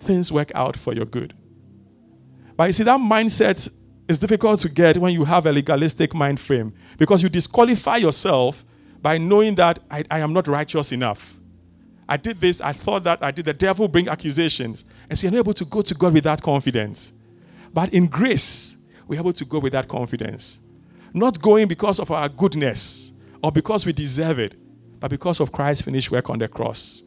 [0.00, 1.34] things work out for your good.
[2.56, 3.72] But you see, that mindset
[4.08, 8.64] is difficult to get when you have a legalistic mind frame because you disqualify yourself
[9.00, 11.38] by knowing that I, I am not righteous enough.
[12.08, 13.46] I did this, I thought that, I did.
[13.46, 14.84] The devil bring accusations.
[15.08, 17.14] And so you're not able to go to God with that confidence.
[17.72, 20.60] But in grace, we're able to go with that confidence.
[21.14, 23.12] Not going because of our goodness
[23.42, 24.54] or because we deserve it,
[25.00, 27.02] but because of Christ's finished work on the cross.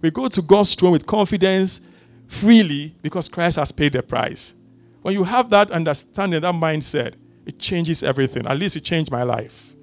[0.00, 1.80] We go to God's throne with confidence
[2.26, 4.54] freely because Christ has paid the price.
[5.02, 7.14] When you have that understanding, that mindset,
[7.46, 8.46] it changes everything.
[8.46, 9.74] At least it changed my life.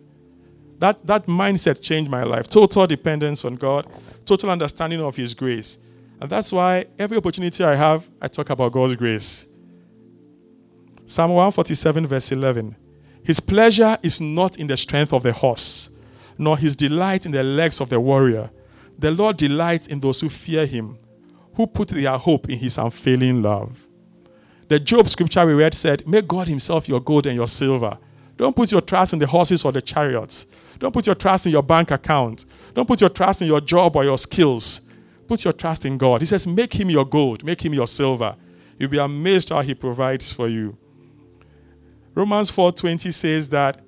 [0.80, 2.50] That, that mindset changed my life.
[2.50, 3.88] Total dependence on God,
[4.26, 5.78] total understanding of His grace.
[6.20, 9.48] And that's why every opportunity I have, I talk about God's grace.
[11.06, 12.76] Psalm 147, verse 11.
[13.24, 15.90] His pleasure is not in the strength of the horse,
[16.38, 18.52] nor his delight in the legs of the warrior.
[18.98, 21.00] The Lord delights in those who fear him
[21.56, 23.85] who put their hope in his unfailing love.
[24.68, 27.98] The Job scripture we read said, Make God himself your gold and your silver.
[28.38, 30.48] Don't put your trust in the horses or the chariots.
[30.80, 32.46] Don't put your trust in your bank account.
[32.74, 34.90] Don't put your trust in your job or your skills.
[35.28, 36.22] Put your trust in God.
[36.22, 38.36] He says, Make him your gold, make him your silver.
[38.78, 40.78] You'll be amazed how he provides for you.
[42.14, 43.82] Romans 4:20 says that,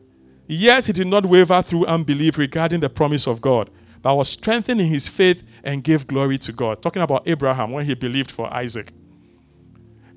[0.47, 3.69] Yet he did not waver through unbelief regarding the promise of God
[4.01, 6.81] but was strengthened in his faith and gave glory to God.
[6.81, 8.93] Talking about Abraham when he believed for Isaac.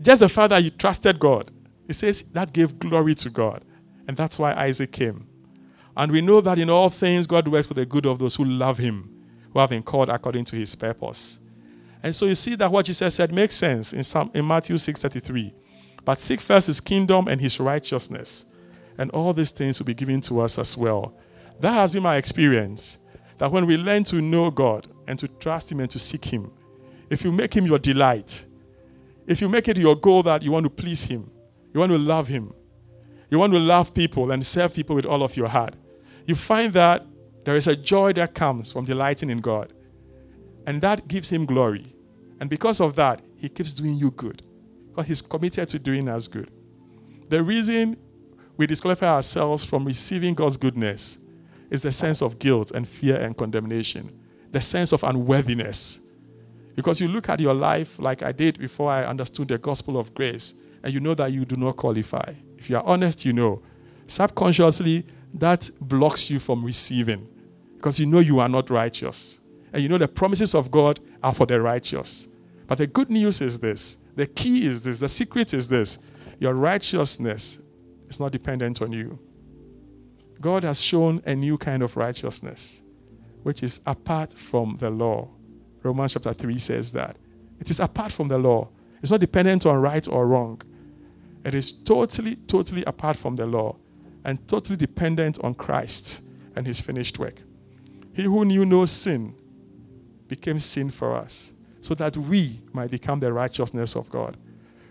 [0.01, 1.51] Just the fact that you trusted God,
[1.87, 3.65] he says that gave glory to God.
[4.09, 5.27] And that's why Isaac came.
[5.97, 8.45] And we know that in all things God works for the good of those who
[8.45, 9.11] love him,
[9.53, 11.41] who have been called according to his purpose.
[12.03, 15.53] And so you see that what Jesus said makes sense in, some, in Matthew 6:33.
[16.05, 18.47] But seek first his kingdom and his righteousness,
[18.97, 21.15] and all these things will be given to us as well.
[21.61, 22.99] That has been my experience.
[23.37, 26.51] That when we learn to know God and to trust him and to seek him,
[27.11, 28.45] if you make him your delight,
[29.31, 31.31] if you make it your goal that you want to please him,
[31.73, 32.53] you want to love him,
[33.31, 35.77] you want to love people and serve people with all of your heart,
[36.27, 37.07] you find that
[37.45, 39.73] there is a joy that comes from delighting in God.
[40.67, 41.95] And that gives him glory.
[42.41, 44.43] And because of that, he keeps doing you good.
[44.89, 46.51] Because he's committed to doing us good.
[47.29, 47.97] The reason
[48.57, 51.21] we disqualify ourselves from receiving God's goodness
[51.71, 54.11] is the sense of guilt and fear and condemnation,
[54.51, 56.01] the sense of unworthiness.
[56.81, 60.15] Because you look at your life like I did before I understood the gospel of
[60.15, 62.33] grace, and you know that you do not qualify.
[62.57, 63.61] If you are honest, you know.
[64.07, 67.29] Subconsciously, that blocks you from receiving
[67.77, 69.41] because you know you are not righteous.
[69.75, 72.29] And you know the promises of God are for the righteous.
[72.67, 76.03] But the good news is this the key is this, the secret is this
[76.39, 77.61] your righteousness
[78.09, 79.19] is not dependent on you.
[80.41, 82.81] God has shown a new kind of righteousness,
[83.43, 85.29] which is apart from the law.
[85.83, 87.17] Romans chapter 3 says that.
[87.59, 88.69] It is apart from the law.
[89.03, 90.61] It's not dependent on right or wrong.
[91.45, 93.77] It is totally, totally apart from the law
[94.25, 96.23] and totally dependent on Christ
[96.55, 97.43] and his finished work.
[98.15, 99.35] He who knew no sin
[100.29, 104.37] became sin for us so that we might become the righteousness of God.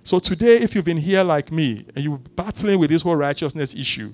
[0.03, 3.75] So today, if you've been here like me and you're battling with this whole righteousness
[3.75, 4.13] issue,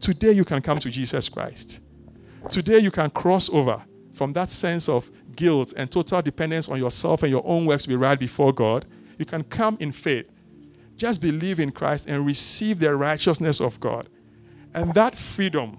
[0.00, 1.80] today you can come to Jesus Christ.
[2.48, 7.22] Today you can cross over from that sense of guilt and total dependence on yourself
[7.22, 8.86] and your own works to be right before God.
[9.18, 10.30] You can come in faith.
[10.96, 14.08] Just believe in Christ and receive the righteousness of God.
[14.74, 15.78] And that freedom,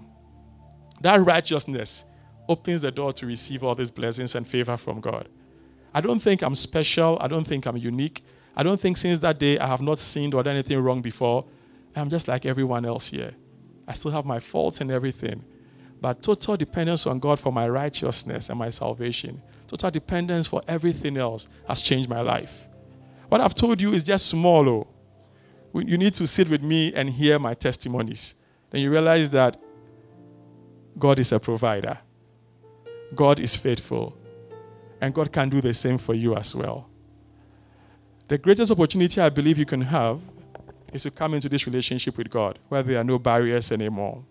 [1.00, 2.04] that righteousness,
[2.48, 5.28] opens the door to receive all these blessings and favor from God.
[5.94, 7.18] I don't think I'm special.
[7.20, 8.24] I don't think I'm unique.
[8.56, 11.44] I don't think since that day I have not sinned or done anything wrong before.
[11.94, 13.34] I'm just like everyone else here.
[13.86, 15.44] I still have my faults and everything.
[16.02, 21.16] But total dependence on God for my righteousness and my salvation, total dependence for everything
[21.16, 22.66] else has changed my life.
[23.28, 24.68] What I've told you is just small.
[24.68, 24.88] Oh.
[25.74, 28.34] You need to sit with me and hear my testimonies.
[28.70, 29.56] Then you realize that
[30.98, 31.98] God is a provider.
[33.14, 34.18] God is faithful.
[35.00, 36.90] And God can do the same for you as well.
[38.26, 40.20] The greatest opportunity I believe you can have
[40.92, 44.24] is to come into this relationship with God where there are no barriers anymore.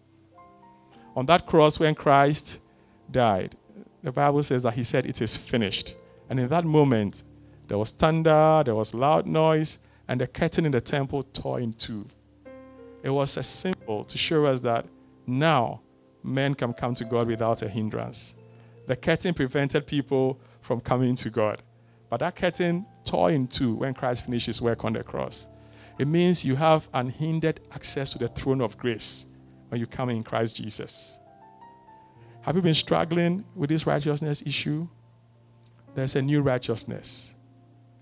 [1.16, 2.62] On that cross, when Christ
[3.10, 3.56] died,
[4.02, 5.96] the Bible says that he said, It is finished.
[6.30, 7.24] And in that moment,
[7.68, 11.74] there was thunder, there was loud noise, and the curtain in the temple tore in
[11.74, 12.08] two.
[13.04, 14.86] It was a symbol to show us that
[15.28, 15.82] now
[16.24, 18.36] men can come to God without a hindrance.
[18.88, 21.62] The curtain prevented people from coming to God.
[22.10, 25.48] But that curtain tore in two when Christ finished his work on the cross.
[25.98, 29.28] It means you have unhindered access to the throne of grace
[29.72, 31.18] when you come in Christ Jesus.
[32.42, 34.86] Have you been struggling with this righteousness issue?
[35.96, 37.34] There's a new righteousness.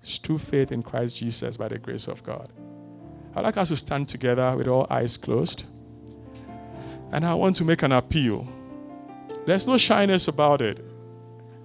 [0.02, 2.52] It's through faith in Christ Jesus by the grace of God.
[3.36, 5.66] I'd like us to stand together with all eyes closed.
[7.12, 8.48] And I want to make an appeal.
[9.46, 10.84] There's no shyness about it,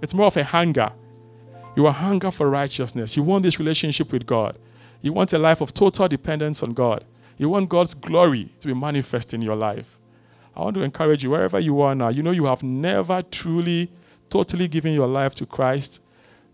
[0.02, 0.92] it's more of a hunger.
[1.76, 3.16] You are hunger for righteousness.
[3.16, 4.58] You want this relationship with God.
[5.00, 7.04] You want a life of total dependence on God.
[7.36, 9.98] You want God's glory to be manifest in your life.
[10.56, 12.08] I want to encourage you wherever you are now.
[12.08, 13.90] You know you have never truly,
[14.30, 16.00] totally given your life to Christ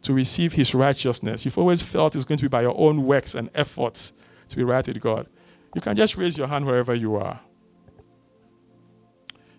[0.02, 1.44] to receive his righteousness.
[1.44, 4.14] You've always felt it's going to be by your own works and efforts
[4.48, 5.26] to be right with God.
[5.74, 7.40] You can just raise your hand wherever you are.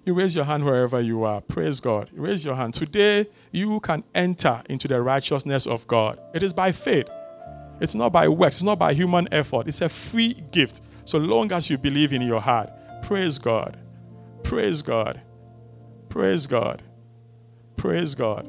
[0.03, 1.41] You raise your hand wherever you are.
[1.41, 2.10] Praise God.
[2.12, 2.73] You raise your hand.
[2.73, 6.19] Today, you can enter into the righteousness of God.
[6.34, 7.07] It is by faith.
[7.79, 8.55] It's not by works.
[8.55, 9.67] It's not by human effort.
[9.67, 10.81] It's a free gift.
[11.05, 12.69] So long as you believe in your heart.
[13.01, 13.78] Praise God.
[14.43, 15.21] Praise God.
[16.09, 16.82] Praise God.
[17.78, 18.47] Praise God.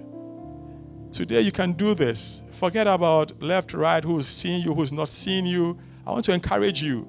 [1.13, 2.43] Today you can do this.
[2.51, 5.79] Forget about left, right, who's seeing you, who's not seeing you.
[6.07, 7.07] I want to encourage you.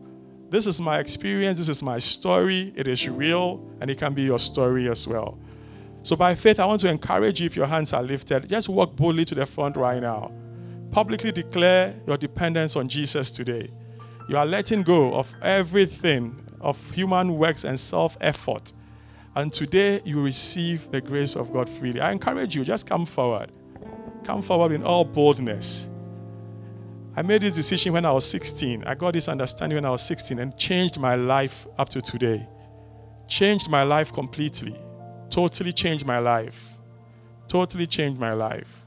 [0.49, 1.57] This is my experience.
[1.57, 2.73] This is my story.
[2.75, 5.39] It is real, and it can be your story as well.
[6.03, 8.95] So, by faith, I want to encourage you if your hands are lifted, just walk
[8.95, 10.31] boldly to the front right now.
[10.91, 13.71] Publicly declare your dependence on Jesus today.
[14.27, 18.73] You are letting go of everything of human works and self effort.
[19.35, 21.99] And today you receive the grace of God freely.
[21.99, 23.51] I encourage you, just come forward.
[24.23, 25.89] Come forward in all boldness.
[27.15, 28.83] I made this decision when I was 16.
[28.85, 32.47] I got this understanding when I was 16 and changed my life up to today.
[33.27, 34.75] Changed my life completely.
[35.29, 36.77] Totally changed my life.
[37.47, 38.85] totally changed my life.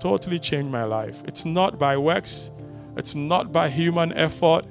[0.00, 1.22] Totally changed my life.
[1.26, 2.50] It's not by works,
[2.96, 4.66] it's not by human effort,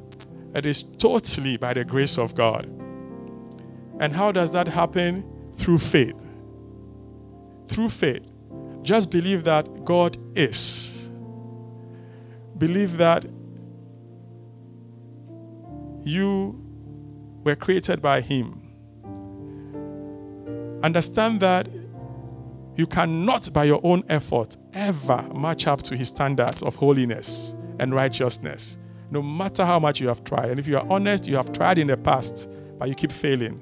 [0.54, 2.66] it is totally by the grace of God.
[4.00, 5.26] And how does that happen?
[5.56, 6.20] Through faith.
[7.68, 8.32] Through faith.
[8.84, 11.10] Just believe that God is.
[12.58, 13.26] Believe that
[16.04, 16.60] you
[17.44, 18.62] were created by Him.
[20.84, 21.68] Understand that
[22.76, 27.94] you cannot, by your own effort, ever match up to His standards of holiness and
[27.94, 28.78] righteousness,
[29.10, 30.52] no matter how much you have tried.
[30.52, 33.62] And if you are honest, you have tried in the past, but you keep failing.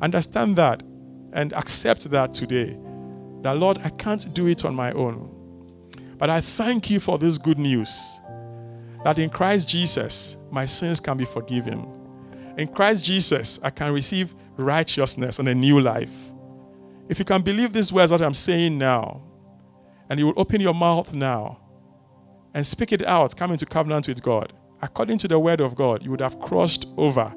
[0.00, 0.82] Understand that
[1.34, 2.76] and accept that today.
[3.42, 5.34] That, Lord, I can't do it on my own.
[6.16, 8.18] But I thank you for this good news
[9.04, 11.86] that in Christ Jesus, my sins can be forgiven.
[12.56, 16.32] In Christ Jesus, I can receive righteousness and a new life.
[17.08, 19.22] If you can believe these words that I'm saying now,
[20.10, 21.60] and you will open your mouth now
[22.58, 24.52] and speak it out, come into covenant with God,
[24.82, 27.32] according to the word of God, you would have crossed over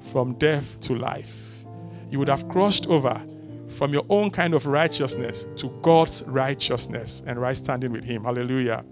[0.00, 1.66] from death to life.
[2.08, 3.20] You would have crossed over
[3.68, 8.24] from your own kind of righteousness to God's righteousness and right standing with Him.
[8.24, 8.86] Hallelujah.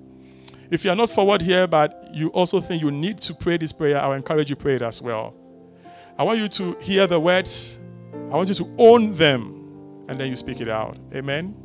[0.71, 3.73] If you are not forward here, but you also think you need to pray this
[3.73, 5.35] prayer, I'll encourage you to pray it as well.
[6.19, 7.79] I want you to hear the words,
[8.31, 10.99] I want you to own them, and then you speak it out.
[11.15, 11.57] Amen.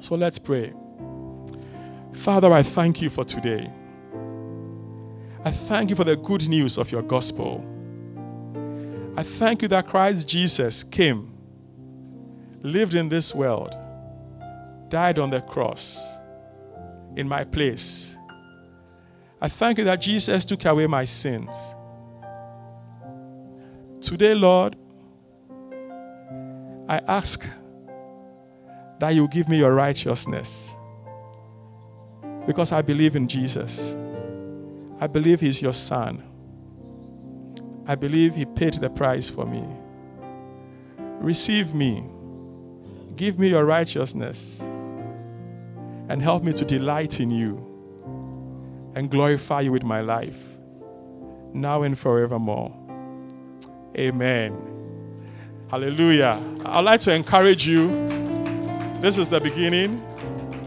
[0.00, 0.72] So let's pray.
[2.26, 3.70] Father, I thank you for today.
[5.44, 7.64] I thank you for the good news of your gospel.
[9.16, 11.32] I thank you that Christ Jesus came,
[12.62, 13.76] lived in this world,
[14.88, 16.04] died on the cross
[17.14, 18.16] in my place.
[19.40, 21.54] I thank you that Jesus took away my sins.
[24.00, 24.74] Today, Lord,
[26.88, 27.48] I ask
[28.98, 30.74] that you give me your righteousness
[32.46, 33.96] because I believe in Jesus.
[35.00, 36.22] I believe He's your Son.
[37.86, 39.64] I believe He paid the price for me.
[41.20, 42.06] Receive me.
[43.16, 44.60] Give me your righteousness
[46.08, 47.62] and help me to delight in you
[48.94, 50.56] and glorify you with my life,
[51.52, 52.74] now and forevermore.
[53.98, 54.56] Amen.
[55.68, 56.40] Hallelujah.
[56.64, 57.88] I'd like to encourage you.
[59.00, 60.05] This is the beginning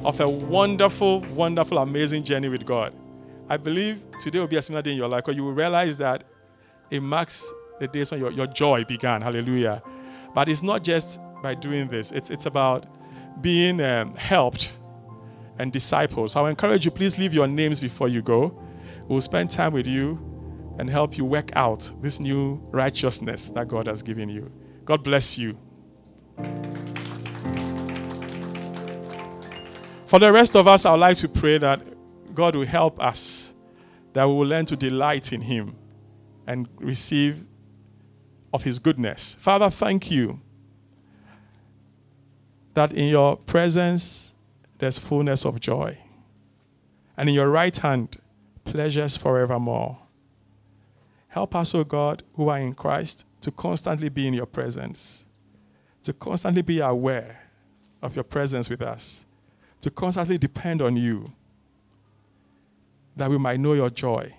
[0.05, 2.93] of a wonderful, wonderful, amazing journey with God.
[3.49, 5.97] I believe today will be a similar day in your life because you will realize
[5.97, 6.23] that
[6.89, 9.21] it marks the days when your, your joy began.
[9.21, 9.81] Hallelujah.
[10.33, 12.85] But it's not just by doing this, it's, it's about
[13.41, 14.73] being um, helped
[15.57, 16.33] and disciples.
[16.33, 18.57] So I encourage you, please leave your names before you go.
[19.07, 20.19] We'll spend time with you
[20.77, 24.51] and help you work out this new righteousness that God has given you.
[24.85, 25.57] God bless you.
[30.09, 31.81] For the rest of us, I would like to pray that
[32.33, 33.53] God will help us,
[34.13, 35.75] that we will learn to delight in Him
[36.47, 37.45] and receive
[38.51, 39.35] of His goodness.
[39.35, 40.41] Father, thank you
[42.73, 44.33] that in your presence,
[44.79, 45.99] there's fullness of joy.
[47.15, 48.17] And in your right hand,
[48.63, 49.99] pleasures forevermore.
[51.27, 55.27] Help us, O God, who are in Christ, to constantly be in your presence,
[56.01, 57.51] to constantly be aware
[58.01, 59.27] of your presence with us,
[59.81, 61.31] to constantly depend on you,
[63.15, 64.33] that we might know your joy,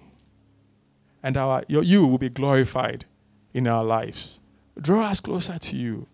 [1.22, 3.04] and our, your, you will be glorified
[3.52, 4.40] in our lives.
[4.80, 6.06] Draw us closer to you.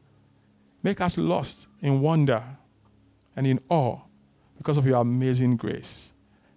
[0.82, 2.42] Make us lost in wonder
[3.34, 3.98] and in awe
[4.56, 6.12] because of your amazing grace.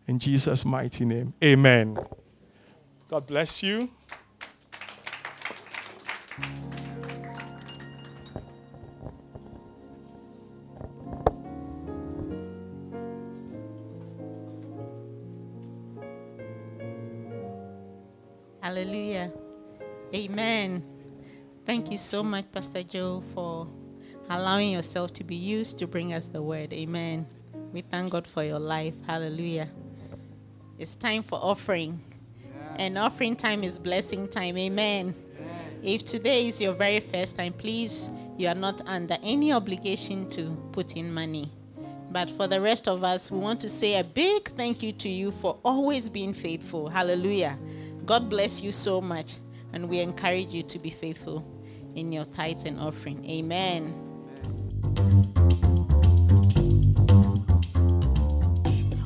[0.08, 1.98] In Jesus' mighty name, amen.
[3.10, 3.92] God bless you.
[18.62, 19.32] Hallelujah.
[20.14, 20.84] Amen.
[21.66, 23.68] Thank you so much, Pastor Joe, for
[24.30, 26.74] allowing yourself to be used to bring us the word.
[26.74, 27.26] Amen.
[27.72, 28.96] We thank God for your life.
[29.08, 29.70] Hallelujah.
[30.78, 32.00] It's time for offering.
[32.44, 32.76] Yeah.
[32.80, 34.58] And offering time is blessing time.
[34.58, 35.14] Amen.
[35.40, 35.94] Yeah.
[35.94, 40.50] If today is your very first time, please, you are not under any obligation to
[40.72, 41.52] put in money.
[42.12, 45.10] But for the rest of us, we want to say a big thank you to
[45.10, 46.90] you for always being faithful.
[46.90, 47.58] Hallelujah.
[48.10, 49.36] God bless you so much.
[49.72, 51.46] And we encourage you to be faithful
[51.94, 53.24] in your tithes and offering.
[53.30, 53.94] Amen.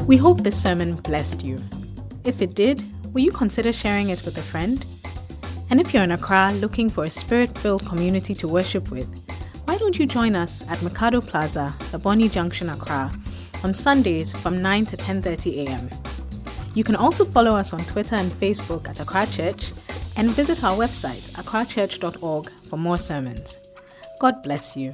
[0.07, 1.59] We hope this sermon blessed you.
[2.23, 2.81] If it did,
[3.13, 4.85] will you consider sharing it with a friend?
[5.69, 9.09] And if you're in Accra looking for a spirit filled community to worship with,
[9.65, 13.11] why don't you join us at Mikado Plaza, the Bonny Junction, Accra,
[13.65, 16.12] on Sundays from 9 to 10:30 a.m.
[16.74, 19.71] You can also follow us on Twitter and Facebook at Accra Church
[20.15, 23.59] and visit our website, accrachurch.org, for more sermons.
[24.19, 24.93] God bless you.